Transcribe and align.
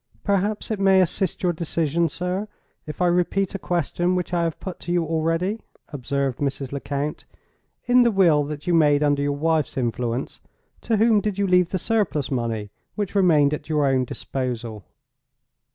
"Perhaps 0.23 0.71
it 0.71 0.79
may 0.79 0.99
assist 0.99 1.43
your 1.43 1.53
decision, 1.53 2.09
sir, 2.09 2.47
if 2.87 3.03
I 3.03 3.05
repeat 3.05 3.53
a 3.53 3.59
question 3.59 4.15
which 4.15 4.33
I 4.33 4.41
have 4.45 4.59
put 4.59 4.79
to 4.79 4.91
you 4.91 5.05
already," 5.05 5.59
observed 5.89 6.39
Mrs. 6.39 6.71
Lecount. 6.71 7.25
"In 7.85 8.01
the 8.01 8.09
will 8.09 8.43
that 8.45 8.65
you 8.65 8.73
made 8.73 9.03
under 9.03 9.21
your 9.21 9.37
wife's 9.37 9.77
influence, 9.77 10.41
to 10.81 10.97
whom 10.97 11.21
did 11.21 11.37
you 11.37 11.45
leave 11.45 11.69
the 11.69 11.77
surplus 11.77 12.31
money 12.31 12.71
which 12.95 13.13
remained 13.13 13.53
at 13.53 13.69
your 13.69 13.85
own 13.85 14.03
disposal?" 14.03 14.85